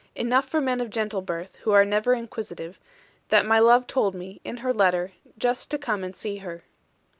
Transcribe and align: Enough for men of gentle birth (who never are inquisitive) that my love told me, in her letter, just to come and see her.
Enough 0.15 0.49
for 0.49 0.59
men 0.61 0.81
of 0.81 0.89
gentle 0.89 1.21
birth 1.21 1.57
(who 1.57 1.85
never 1.85 2.13
are 2.13 2.15
inquisitive) 2.15 2.79
that 3.29 3.45
my 3.45 3.59
love 3.59 3.85
told 3.85 4.15
me, 4.15 4.41
in 4.43 4.57
her 4.65 4.73
letter, 4.73 5.11
just 5.37 5.69
to 5.69 5.77
come 5.77 6.03
and 6.03 6.15
see 6.15 6.37
her. 6.37 6.63